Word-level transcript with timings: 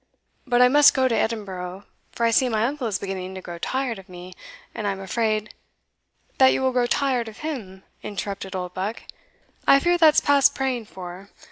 But 0.47 0.63
I 0.63 0.67
must 0.67 0.95
go 0.95 1.07
to 1.07 1.15
Edinburgh; 1.15 1.83
for 2.11 2.25
I 2.25 2.31
see 2.31 2.49
my 2.49 2.65
uncle 2.65 2.87
is 2.87 2.97
beginning 2.97 3.35
to 3.35 3.41
grow 3.41 3.59
tired 3.59 3.99
of 3.99 4.09
me, 4.09 4.33
and 4.73 4.87
I 4.87 4.93
am 4.93 4.99
afraid" 4.99 5.53
"That 6.39 6.53
you 6.53 6.63
will 6.63 6.71
grow 6.71 6.87
tired 6.87 7.27
of 7.27 7.45
him?" 7.45 7.83
interrupted 8.01 8.55
Oldbuck, 8.55 9.03
"I 9.67 9.79
fear 9.79 9.99
that's 9.99 10.19
past 10.19 10.55
praying 10.55 10.85
for. 10.85 11.29